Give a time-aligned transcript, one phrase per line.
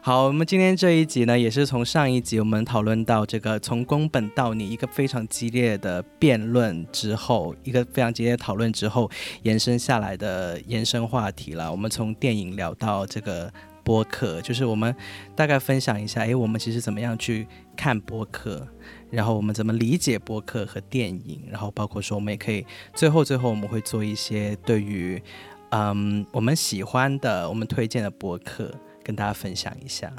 [0.00, 9.10] 好，我们今天这一集呢，也是从上一集我们讨论到这个从宫本到你一个非常激烈的辩论之后，一个非常激烈的讨论之后
[9.42, 11.70] 延伸下来的延伸话题了。
[11.70, 14.94] 我们从电影聊到这个播客，就是我们
[15.34, 17.46] 大概分享一下，诶，我们其实怎么样去
[17.76, 18.66] 看播客。
[19.10, 21.40] 然后我们怎么理解播客和电影？
[21.48, 25.22] 然后包括说，我们也可以最后最后我们会做一些对于
[25.70, 30.12] 嗯我们喜欢的、我们推荐的播客跟大家分享一下。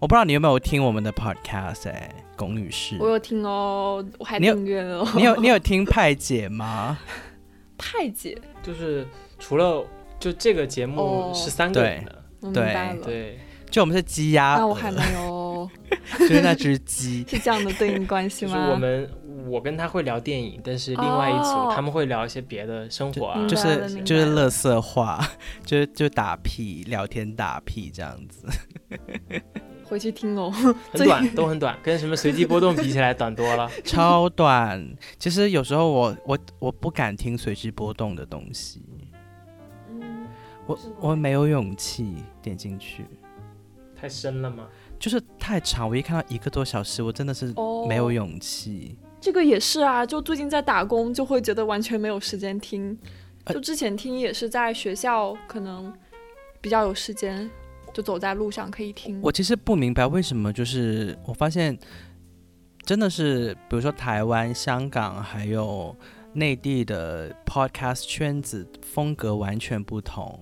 [0.00, 2.96] 我不知道你有没有听我们的 podcast 哎，龚女士。
[2.98, 5.06] 我有听哦，我还订阅了。
[5.14, 6.98] 你有你有听派姐吗？
[7.76, 9.06] 派姐就是
[9.38, 9.84] 除了
[10.18, 12.22] 就这个节目是三个人的，
[12.54, 13.38] 对对。
[13.68, 15.35] 就我们是鸡鸭，那我还没有，
[16.18, 18.54] 就是那只鸡， 是这样的对应关系吗？
[18.54, 19.10] 就是我们，
[19.48, 25.20] 我跟他会聊电影，但是另外一组他们会聊一些别的生活啊，就是就是乐色话，
[25.64, 28.46] 就是就打屁聊天打屁这样子。
[29.84, 34.84] 回去听哦，很短，都很短，跟什么随机波动比起来短多了，超短。
[35.16, 38.82] 其实有时候我我我不敢听随机波动的东西，
[39.88, 40.26] 嗯，
[40.66, 43.06] 我我没有勇气点进去。
[43.94, 44.66] 太深了吗？
[44.98, 47.54] 就是太长，我一看到一个多小时，我真的是
[47.88, 48.96] 没有勇气。
[49.20, 52.96] 这个也是啊，就最近在打工，就会觉得完全没有时间听。
[53.46, 55.92] 就之前听也是在学校，可能
[56.60, 57.48] 比较有时间，
[57.92, 59.20] 就走在路上可以听。
[59.22, 61.76] 我其实不明白为什么，就是我发现
[62.84, 65.94] 真的是，比如说台湾、香港还有
[66.32, 70.40] 内地的 podcast 圈子风格完全不同。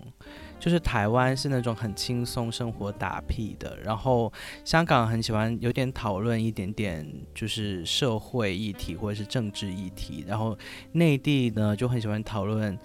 [0.64, 4.32] 就是台湾是那种很轻松生活打屁的，然后
[4.64, 10.56] 香港很喜欢有点讨论一点点就是社会议题或者是政治议题，然后
[10.92, 12.78] 内地呢就很喜欢讨论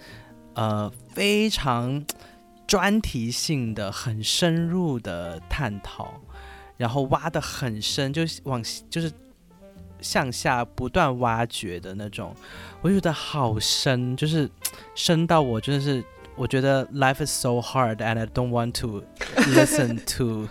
[0.52, 2.04] 呃非常
[2.66, 6.20] 专题性的、很深入的探讨，
[6.76, 9.10] 然后挖的很深，就往就是
[10.02, 12.36] 向下不断挖掘的那种，
[12.82, 14.50] 我觉得好深，就是
[14.94, 16.04] 深到我真的是。
[16.40, 19.04] 我觉得 life is so hard and I don't want to
[19.36, 20.48] listen to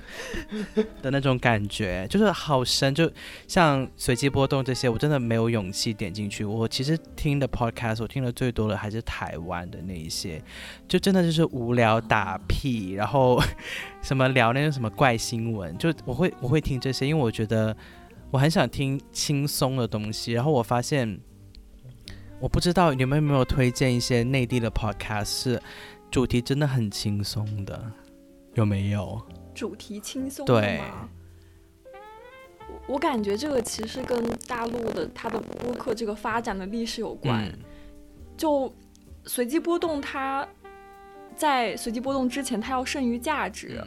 [1.02, 3.12] 的那种感觉，就是好深，就
[3.48, 6.46] 像随机波动这些，我真的没有勇气点进去。
[6.46, 10.40] 我其实听的 podcast，我听的最多的还是台湾的那一些，
[10.88, 13.42] 就真的就是无聊打屁，然后
[14.04, 17.76] 什么聊那种什么怪新闻，就我会我会听这些，因为我觉得
[18.30, 21.20] 我很想听轻松的东西，然后我发现。
[22.40, 25.62] 我不知道你们有没有推荐一些内地的 podcast，是
[26.10, 27.92] 主题真的很轻松的，
[28.54, 29.22] 有没有？
[29.54, 30.82] 主题轻松对。
[32.88, 37.52] 我感觉这个其实跟大陆的它的播客这个发展的历史有关。
[38.38, 38.74] 就
[39.26, 40.48] 随机波动，它
[41.36, 43.84] 在随机波动之前，它要剩余价值，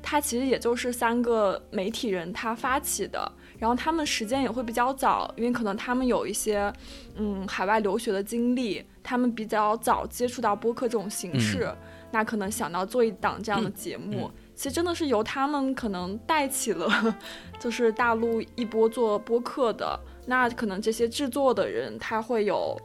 [0.00, 3.32] 它其实也就是三个媒体人他发起的。
[3.58, 6.72] 然后他们时间也会比较早，因为可能他们有一些，
[7.16, 11.68] 嗯，海外留学的经历，他们比较早接触到播客这种形式，
[12.12, 17.16] 那可能想到做一档这样的节目，其实真的是由他们可能带起了，
[17.58, 19.98] 就是大陆一波做播客的。
[20.24, 22.80] 那可能这些制作的人他会有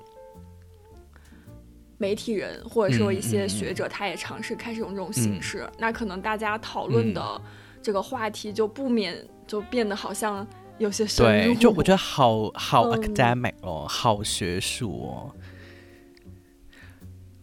[2.00, 5.69] 媒体人，或者说一些学者，他也尝试开始用这种形式。
[5.78, 7.41] 那可能大家讨论的
[7.79, 10.47] 这个话题就不免就变得好像。
[10.79, 15.31] 有些深入，就我觉得好好 academic 哦，好学术哦。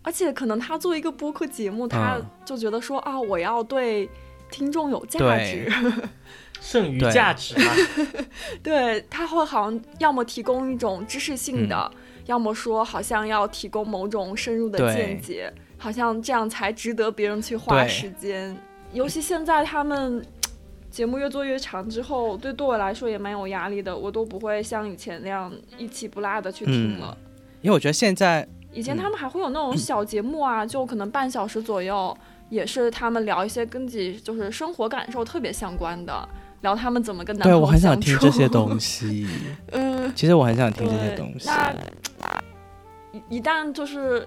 [0.03, 4.09] 而且可能他作为一个播客节目，他就觉得说啊，我要对
[4.51, 5.71] 听众有价值，
[6.61, 7.73] 剩余价值嘛。
[8.63, 11.93] 对 他会好像要么提供一种知识性的，
[12.27, 18.57] 要么说好像要提供某种深入的见解，好像这样才值得别人去花时间。
[18.93, 20.25] 尤其现在他们。
[20.91, 27.17] 节目越做越长之后，对对我来说也蛮有压力的，我都不会像以前那样一气不落的去听了。
[27.63, 32.17] 因为我觉得现在，以前他们还会有那种小节目啊，就可能半小时左右，
[32.49, 36.29] 也是他们聊一些跟自己就是生活感受特别相关的，
[36.63, 39.29] 聊他们怎么跟男朋友对我很想听这些东西。
[39.71, 41.47] 嗯， 其实我很想听这些东西。
[41.47, 41.73] 那
[43.13, 44.27] 一 一旦就是，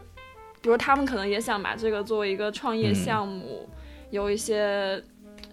[0.62, 3.68] 比如他们可能也想把这个作为一个创业项目，
[4.12, 5.04] 有一些。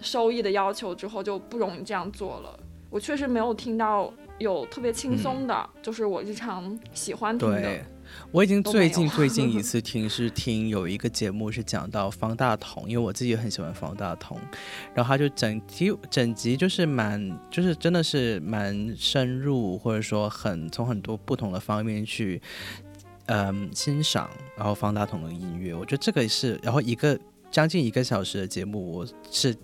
[0.01, 2.59] 收益的要求之后就不容易这样做了。
[2.89, 7.81] 我确实没有听到有特别轻松的，就是我日常喜欢听的。
[8.33, 14.37] 我已经最近最 近一次听是听有一个节目是讲到方大同，因为我自己也很喜欢方大同，
[14.93, 22.43] 然后他就整集整集就是蛮就是真的是蛮深入，或者说很从很多不同的方面去
[23.27, 27.17] 嗯欣赏，然后方大同的音乐，我觉得这个是然后一个
[27.53, 29.55] 将近一个小时的节目，我是。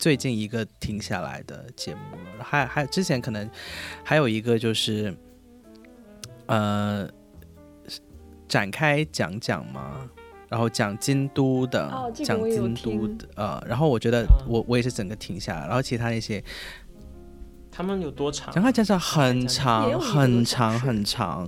[0.00, 3.48] 最近一个停下来的节目了，还还之前可能
[4.02, 5.14] 还有一个就是，
[6.46, 7.06] 呃，
[8.48, 10.08] 展开讲讲嘛，
[10.48, 16.42] 然后讲京都的，哦这个讲京都的，呃，然后我觉得啊我我也是整个停下来，然后其他那些
[17.70, 18.50] 他们有多长？
[18.54, 18.64] 讲？
[18.64, 21.46] 开讲讲很长很长很长，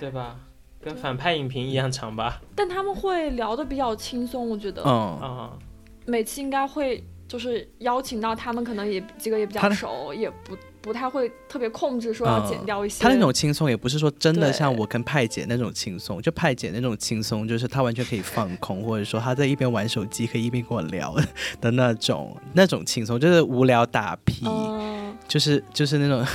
[0.00, 0.36] 对吧？
[0.82, 2.42] 跟反派影评一样长吧？
[2.56, 5.58] 但他们会聊的比较轻松，我觉得、嗯，嗯，
[6.06, 7.02] 每次应该会
[7.34, 13.02] 就是邀请到他们，可能也几个也比较熟，也不不太会特别控制说要嗯剪掉一些。
[13.02, 21.12] 他那种轻松也不是说真的像我跟派姐那种轻松，就派姐那种轻松，就是她完全可以放空，或者说她在一边玩手机可以一边跟我聊
[21.60, 26.24] 的那种那种轻松，就是无聊打屁，嗯，就是就是那种。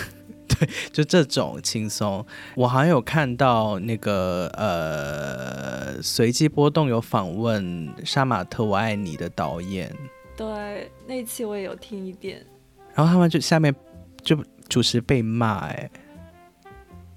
[0.49, 2.25] 对，就这种轻松，
[2.55, 9.95] 我好像有看到那个呃，随机波动有访问杀马特我爱你的导演，
[10.39, 12.45] 对，那期我也有听一点。
[12.93, 13.75] 然后他们就下面
[14.21, 14.37] 就
[14.69, 15.91] 主持被骂，哎，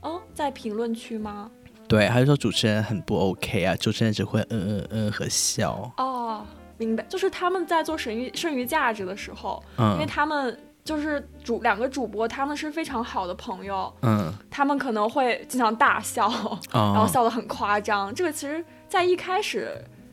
[0.00, 1.48] 哦，在评论区吗？
[1.86, 6.44] 对，他就说主持人很不 OK 啊，主持人只会嗯嗯嗯和笑，哦，
[6.78, 16.28] 明白，就是他们在做剩余剩余价值的时候，因为嗯他们就是主两个主播，他们是非常好的朋友，嗯，他们可能会经常大笑，
[16.72, 18.12] 然后哦，笑得很夸张。
[18.12, 19.70] 这个其实，在一开始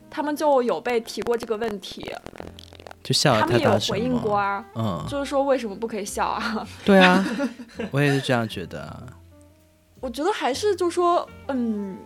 [0.08, 2.08] 他们就有被提过这个问题，
[3.02, 6.66] 就笑他得太大声们也有回应过，啊，嗯，就是说为什么不可以笑啊？
[6.84, 7.24] 对啊，
[7.90, 8.82] 我也是这样觉得。
[8.82, 9.06] 啊，
[10.00, 11.96] 我觉得还是就说，嗯，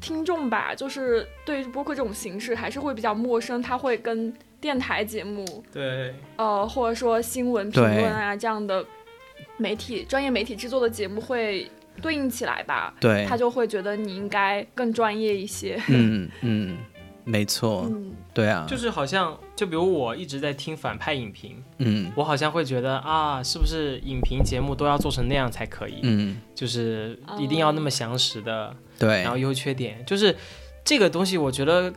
[0.00, 8.84] 听众吧，就是对于播客这种形式还是会比较陌生，他会跟电台节目，对，呃，或者说新闻评论啊这样的
[9.56, 11.70] 媒体专业媒体制作的节目会
[12.02, 15.80] 对应起来吧，对，他就会觉得你应该更专业一些。
[15.88, 16.78] 嗯嗯，
[17.24, 22.10] 没错，嗯，对啊，就是好像，就比如我一直在听反派影评，嗯。
[22.16, 26.00] 我好像会觉得啊，是不是影评节目都要做成那样才可以？
[26.02, 29.22] 嗯，就是一定要那么详实的，对。
[29.22, 30.34] 然后，优缺点，就是
[30.84, 31.92] 这个东西，我觉得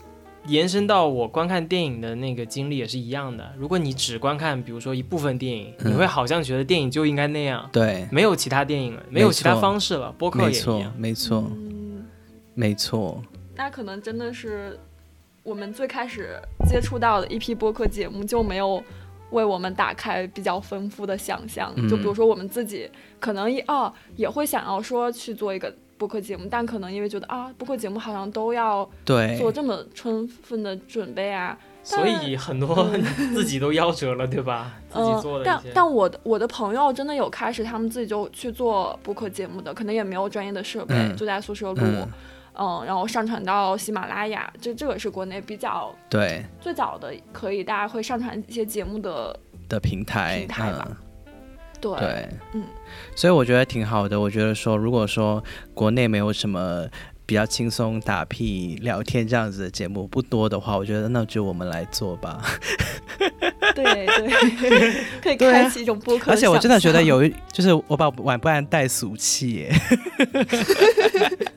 [0.47, 3.53] 延伸到我观看电影的那个经历也是一样的。
[3.57, 5.91] 如果你只观看，比如说一部分电影，嗯。
[5.91, 10.93] 你会好像觉得电影就应该那样，对，没有其他电影了，没有其他方式了，播客也一样。
[10.97, 12.05] 没错嗯，
[12.53, 13.23] 没错，
[13.55, 14.77] 那可能真的是
[15.43, 18.81] 我们最开始接触到的一批播客节目就没有
[19.31, 21.71] 为我们打开比较丰富的想象。
[21.75, 32.89] 嗯就比如说我们自己可能也哦也会想要说去做一个播客节目，但可能因为觉得啊播客节目好像都要对，做这么充分的准备啊，所以很多
[33.33, 34.73] 自己都夭折了，对吧？
[34.89, 35.45] 自己嗯做，的。
[35.45, 41.81] 但但我的我的朋友真的有开始他们自己就去做播客节目的，可能也没有专业的设备，嗯就在宿舍录。
[41.81, 42.07] 嗯，
[42.55, 50.97] 嗯，然后上传到喜马拉雅，这这个是国内比较对最早的可以大家会上传一些节目的，的平台，平台吧嗯
[51.81, 52.63] 对，对，嗯，
[53.15, 54.17] 所以我觉得挺好的。
[54.19, 56.87] 我觉得说，如果说国内没有什么
[57.25, 62.41] 比较轻松打屁聊天这样子的节目不多的话，我觉得那就我们来做吧。
[63.75, 66.31] 对对， 可以开启一种播客。
[66.31, 69.73] 而且我真的觉得，有一，就是我把晚不安带俗气耶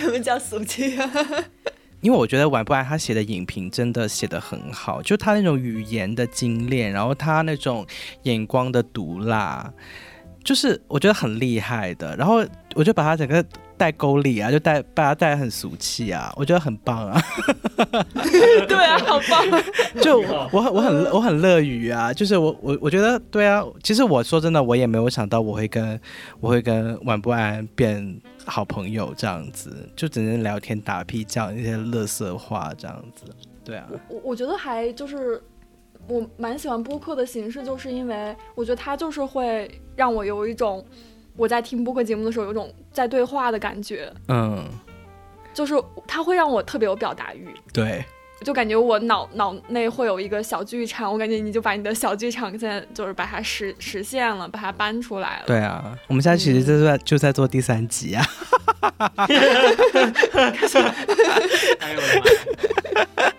[0.00, 1.10] 什么叫俗气啊？
[2.00, 7.86] 因为我觉得晚不然他写的影评真的写得很好，就他那种语言的精炼，然后他那种
[8.22, 9.70] 眼光的毒辣，
[10.44, 12.16] 就是我觉得很厉害的。
[12.16, 12.44] 然后
[12.74, 13.44] 我就把他整个
[13.76, 17.20] 带沟里啊，就带把他带的很俗气啊，我觉得很棒啊。
[18.68, 19.62] 对啊，好棒！
[20.02, 20.20] 就
[20.52, 25.98] 我很我很我很乐于啊，就是我我我觉得对啊，其实我说真的，我也没有想到我会跟
[26.40, 33.24] 我会跟晚不安变好朋友这样子，就只能聊天打屁讲一些乐色话这样子，
[33.64, 35.42] 对啊，我我觉得还就是
[36.10, 40.84] 我蛮喜欢播客的形式，就是因为我觉得它就是会让我有一种
[41.36, 44.64] 我在听播客节目的时候有一种在对话的感觉，嗯，
[45.54, 45.74] 就是
[46.08, 47.48] 它会让我特别有表达欲。
[47.72, 48.04] 对，
[48.44, 55.44] 就感觉我脑脑内会有一个小剧场，我感觉你就把你的小剧场现在就是把它实实现了，把它搬出来了。
[55.46, 58.26] 对啊，我们现在其实就是在、就在做第三集啊
[61.78, 63.30] 哎呦我的妈呀！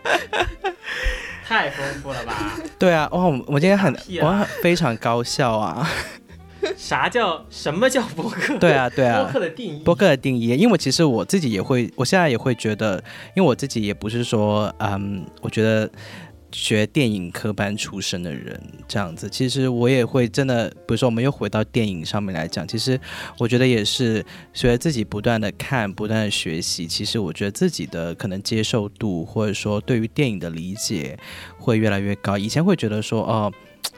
[1.52, 2.54] 太丰富了吧？
[2.80, 5.86] 对啊，哇，我我今天很我很非常高效啊，
[6.78, 8.58] 啥叫什么叫播客？
[8.58, 13.04] 对啊，对啊，播客的定义，播客的定义，因为其实我自己也会，我现在也会觉得，
[13.36, 15.92] 因为我自己也不是说，嗯，我觉得
[16.52, 23.00] 学电影科班出身的人这样子，其实我也会真的，比如说我们又回到电影上面来讲，其实
[23.38, 31.18] 我觉得也是随着自己不断的看，不断的学习，其实我觉得自己的可能接受度或者说对于电影的理解
[31.58, 32.38] 会越来越高。
[32.38, 33.52] 以前会觉得说，哦，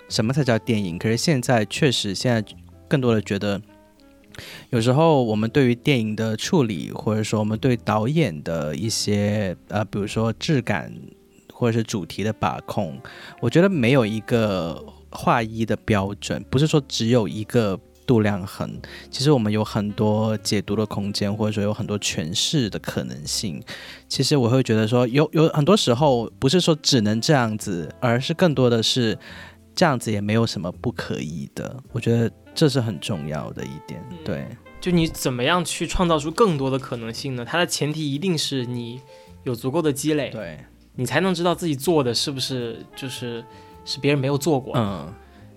[0.09, 0.97] 什么才叫电影？
[0.97, 2.43] 可是现在确实现在。
[2.85, 3.59] 更多的觉得，
[4.69, 10.93] 有时候我们对于电影的处理，或者说我们对导演的一些呃，比如说质感
[11.53, 12.99] 或者是主题的把控，
[13.39, 18.69] 我觉得没有一个划一的标准，不是说只有一个度量衡。
[19.09, 23.63] 其实我们有很多解读的空间，或者说有很多诠释的可能性。
[24.09, 29.17] 其实我会觉得说，有有很多时候不是说只能这样子，而是更多的是
[29.75, 31.81] 这样子也没有什么不可以的。
[31.91, 32.31] 我觉得。
[32.55, 34.45] 这是很重要的一点，对。
[34.79, 37.43] 就你怎么样去创造出更多的可能性呢？
[37.43, 39.01] 它的前提一定是你
[39.41, 40.63] 有足够的积累，对，
[40.95, 43.43] 你才能知道自己做的是不是就是
[43.85, 44.73] 是别人没有做过。
[44.77, 45.13] 嗯，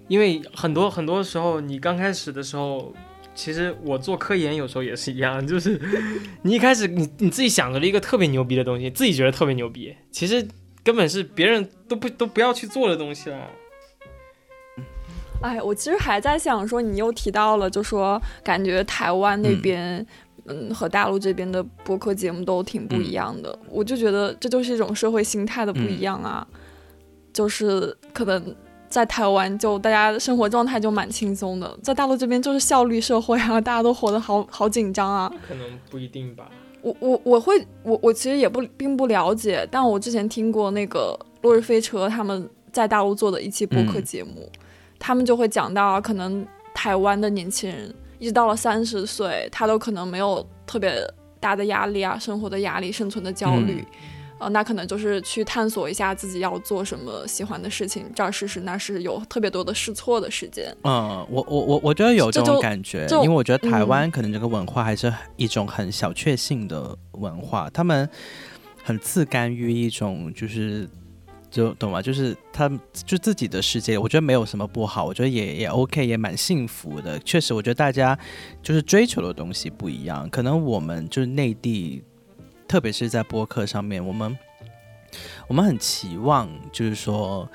[0.08, 2.92] 因为很多很多时候，你刚开始的时候，
[3.34, 5.80] 其实我做科研有时候也是一样，就是
[6.42, 10.46] 你一开始你你自己想着了一个特别牛逼的东西，自己觉得特别牛逼，其实
[10.82, 13.38] 根本是别人都不都不要去做的东西了。
[15.42, 20.04] 哎，我其实还在想说，你又提到了，就说感觉台湾那边，
[20.48, 23.58] 嗯，和大陆这边的播客节目都挺不一样的。
[23.68, 26.46] 我就觉得这就是一种社会心态的不一样啊。
[27.32, 28.54] 就是可能
[28.88, 35.30] 在台湾，就大家生活状态就蛮轻松的，在大陆这边就是效率社会啊， 大家都活得好好紧张啊。
[35.46, 36.48] 可能不一定吧。
[36.80, 44.50] 我我我会我我其实也不并不了解，但我之前听过那个落日飞车他们在大陆做的一期播客节目。
[44.98, 50.92] 他们就会讲到，可能台湾的年轻人一直到了三十岁，他都可能没有特别
[51.38, 53.84] 大的压力啊，生活的压力、生存的焦虑，
[54.38, 60.74] 呃，那可能就是去探索一下自己要做什么喜欢的事情，这儿试试，那是有特别多的试错的时间。
[60.82, 68.08] 嗯，我我我我觉得有这种感觉，因为我觉得台湾可能这个文化还是一种很小确幸的文化，他们
[68.82, 70.88] 很自甘于一种就是。
[71.56, 72.02] 就懂吗？
[72.02, 77.18] 就是他就自己的世界，我觉得没有什么不好，我觉得也也 OK，也蛮幸福的。
[77.20, 78.18] 确实，我觉得大家
[78.62, 80.28] 就是追求的东西不一样。
[80.28, 82.02] 可能我们就是内地，
[82.68, 84.36] 特别是在播客上面，我们
[85.48, 87.48] 我们很期望，就是说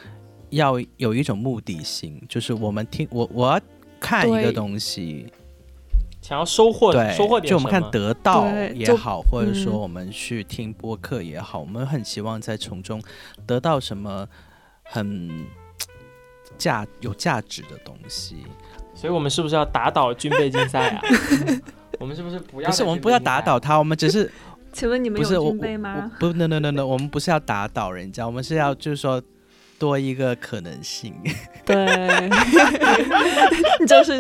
[0.50, 3.62] 要有一种目的性，就是我们听我我要
[4.00, 5.31] 看一个东西。
[6.22, 13.01] 想要收获，收获点就我们看得到也好，或者说我们去听播客也好，我们很希望在从中
[13.48, 14.28] 得到什么
[14.84, 15.48] 很
[16.60, 18.38] 价有价值的东西。
[18.94, 21.01] 所以，我们是不是要打倒军备竞赛啊？
[22.00, 22.70] 我们是不是不要？
[22.70, 24.32] 不是，我们不要打倒他，我们只是。
[24.72, 26.12] 请问你们有军备吗？
[26.20, 29.22] 不，no no no no，我们不是要打倒人家，我们是要就是说。
[29.82, 31.12] 多一个可能性，
[31.66, 31.75] 对，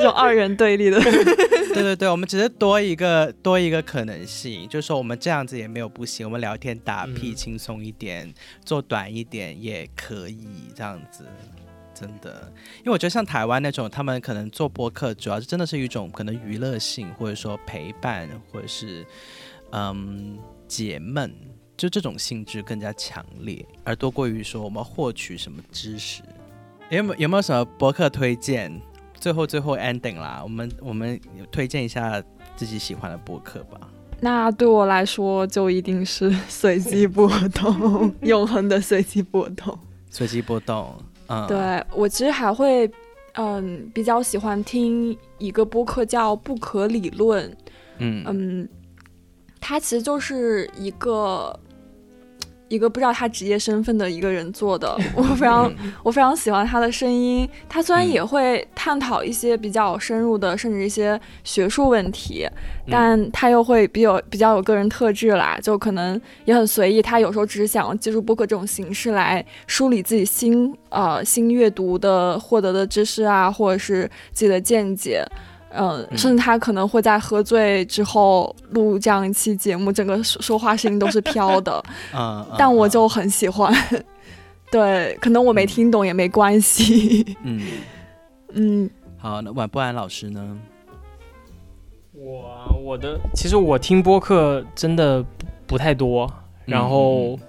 [0.01, 0.99] 这种二元对立的，
[1.73, 8.33] 对对对，我们只是多一个多一个可能性，就是说我们这样子也没有不行，我们聊天打屁轻松一点，
[8.65, 11.25] 做短一点也可以这样子，
[11.93, 19.05] 真的，因为我觉得像台湾那种，他们可能做播客，主要是真的是一种可能娱乐性，或者说陪伴，或者是
[19.71, 21.33] 嗯解闷。
[21.77, 26.21] 就这种性质更加强烈，而多过于说我们获取什么知识。
[26.91, 28.71] 有没有有没有什么博客推荐？
[29.21, 31.17] 最后最后 ending 啦，我们我们
[31.51, 32.21] 推荐一下
[32.55, 33.79] 自己喜欢的播客吧。
[34.19, 39.77] 那对我来说，就一定是随机波动， 永恒的随机波动。
[40.09, 40.93] 随机波动，
[41.27, 42.89] 嗯，对我其实还会，
[43.33, 47.49] 嗯，比较喜欢听一个播客叫《不可理论》，
[47.99, 48.69] 嗯嗯，
[49.59, 51.57] 它其实就是一个。
[52.71, 55.69] 一个不知道他职业身份的一个人做的， 我非常
[56.03, 57.47] 我非常喜欢他的声音。
[57.67, 62.47] 他虽然也会探讨一些比较深入的，甚至一些学术问题，
[62.89, 67.01] 但他又会比较比较有个人特质啦，就可能也很随意。
[67.01, 75.25] 他有时候只是想借助播客这种形式来梳理自己新呃新阅读的获得的知识啊，或者是自己的见解。
[75.73, 81.83] 嗯，甚至他可能会在喝醉之后录这样一期节目，整个说话声音都是飘的。
[82.13, 83.73] 嗯， 但我就很喜欢。
[84.71, 87.37] 对，可能我没听懂也没关系。
[87.43, 87.61] 嗯
[88.53, 90.57] 嗯，好，那晚不安老师呢？
[92.13, 95.25] 我我的其实我听播客真的
[95.65, 96.31] 不太多，
[96.65, 97.39] 然后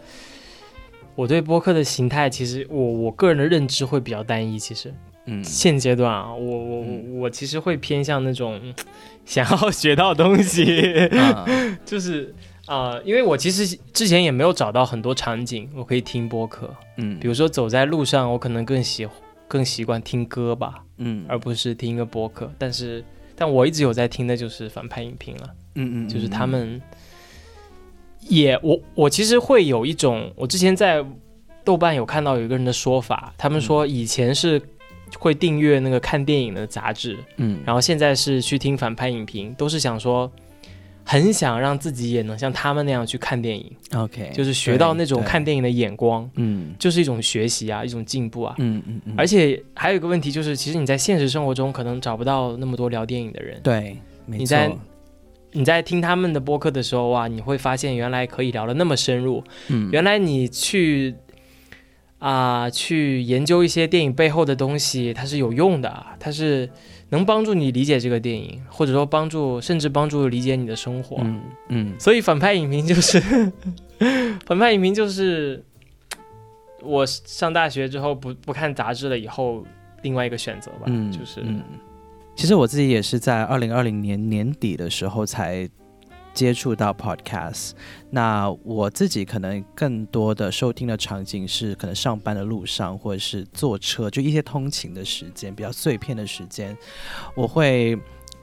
[1.14, 4.95] 我对播客的形态其实我我个人的认知会比较单一，其实。
[5.26, 8.61] 嗯，现阶段啊，我我我我其实会偏向那种
[9.25, 10.67] 想要学到东西，
[11.87, 12.35] 就是
[12.67, 19.07] 啊，因为我其实之前也没有找到很多场景我可以听播客，嗯，比如说走在路上，我可能更喜
[19.47, 22.52] 更习惯听歌吧，嗯，而不是听一个播客。
[22.59, 23.05] 但是，
[23.37, 26.83] 但我一直有在听的就是反派影评了，嗯嗯，就是他们
[28.29, 31.05] 也我我其实会有一种，我之前在
[31.62, 34.61] 豆瓣有看到有一个人的说法，他们说以前是。
[35.19, 40.31] 会订阅那个看电影的杂志，嗯，然后现在是去听反派影评，都是想说，
[41.04, 49.14] 很想让自己也能像他们那样去看电影，OK，就是学到那种看电影的眼光，嗯，就是一种学习啊，一种进步啊，嗯嗯嗯。
[49.16, 54.71] 而且还有一个问题就是，其实你在现实生活中可能找不到那么多聊电影的人，对，你在
[55.52, 61.14] 你在听他们的播客的时候哇，你会发现原来可以聊的那么深入，嗯，原来你去。
[62.23, 66.71] 啊，去研究一些电影背后的东西，它是有用的，它是
[67.09, 71.17] 能帮助你理解这个电影，或者说帮助，甚至帮助理解你的生活。
[71.21, 71.95] 嗯嗯。
[71.99, 73.21] 所以反派影评就是
[74.47, 75.61] 反派影评就是
[76.81, 79.67] 我上大学之后不不看杂志了以后
[80.02, 80.83] 另外一个选择吧。
[80.87, 81.43] 嗯，就是。
[82.37, 85.69] 其实我自己也是在二零二零年年底的时候才。
[86.35, 87.73] 接触到 podcast，
[88.11, 96.77] 那我自己可能更多的收听的场景是可能上班的路上，或者是坐车，就一些通勤的时间，比较碎片的时间，
[97.35, 97.99] 我会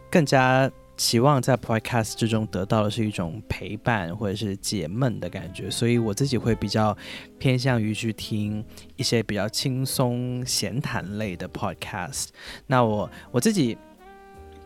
[0.09, 6.95] 更加期望在 podcast 之中得到的是一种陪伴或者是解闷的感觉，所以我自己会比较
[7.37, 8.63] 偏向于去听
[8.97, 12.27] 一些比较轻松闲谈类的 podcast。
[12.67, 13.77] 那我我自己。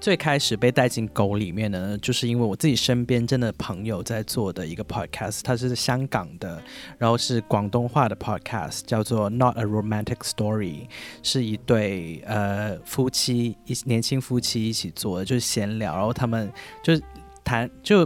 [0.03, 6.61] 最开始被带进狗里面的呢，就是因为我自己身边真的朋友在做的一个 podcast，它是香港的，
[6.97, 10.87] 然后是广东话的 podcast，叫做 Not a Romantic Story，
[11.23, 16.51] 是一对呃夫妻一年轻夫妻一起做的，就是闲聊，然后他们
[16.83, 16.99] 就
[17.45, 18.05] 谈就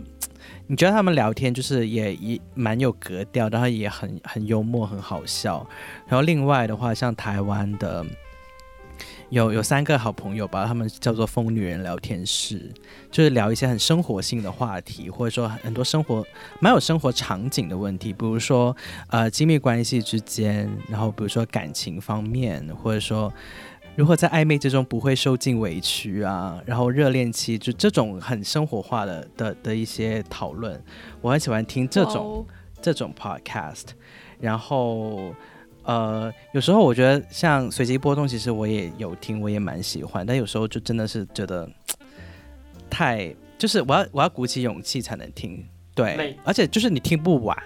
[0.67, 5.67] 你觉得他们聊天就是也也蛮有格调，然后也很很幽默很好笑，
[6.05, 8.05] 然后另外的话像台湾的。
[9.29, 12.71] 有有三个好朋友吧，他们叫做疯女人聊天室，
[13.11, 16.25] 就是聊一些很生活性的话题，或者说很多生活
[16.61, 18.75] 蛮有生活场景的问题，比如说
[19.09, 23.33] 呃亲密关系之间，然后比如说感情方面，或者说
[23.97, 30.81] 如何在暧昧之中不会受尽委屈啊，然后热恋期就这种很生活化的的的一些讨论，
[31.19, 32.47] 我很喜欢听这种
[32.81, 33.87] 这种 podcast，
[34.39, 35.33] 然后。
[35.88, 40.26] 呃，有时候我觉得像随机波动，其实我也有听，我也蛮喜欢。
[40.26, 41.67] 但有时候就真的是觉得
[42.89, 47.58] 太，就是我要我要鼓起勇气才能听，对，而且就是你听不完，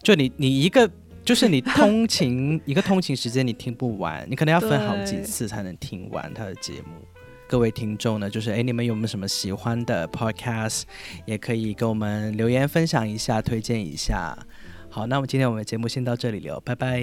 [0.00, 0.88] 就你你一个
[1.24, 7.04] 就是你通勤一个通勤时间你听不完，你可能要分好几次才能听完他的节目。
[7.48, 10.82] 各位听众呢，就是哎，你们有没有什么喜欢的 podcast，
[11.26, 14.38] 也可以跟我们留言分享一下，推荐一下。
[14.98, 17.00] 好，那么今天我们的节目先到这里了，拜拜，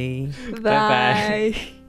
[0.61, 1.53] 拜拜。